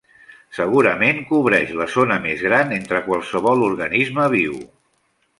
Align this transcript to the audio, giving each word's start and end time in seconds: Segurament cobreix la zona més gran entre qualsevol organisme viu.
Segurament 0.59 1.17
cobreix 1.31 1.73
la 1.81 1.85
zona 1.95 2.17
més 2.23 2.41
gran 2.45 2.73
entre 2.77 3.01
qualsevol 3.09 3.61
organisme 3.67 4.25
viu. 4.37 4.57